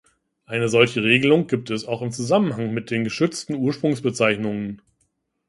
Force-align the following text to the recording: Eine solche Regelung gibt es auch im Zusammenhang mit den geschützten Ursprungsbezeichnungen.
Eine 0.47 0.67
solche 0.67 1.03
Regelung 1.03 1.45
gibt 1.45 1.69
es 1.69 1.85
auch 1.85 2.01
im 2.01 2.09
Zusammenhang 2.11 2.73
mit 2.73 2.89
den 2.89 3.03
geschützten 3.03 3.53
Ursprungsbezeichnungen. 3.53 4.81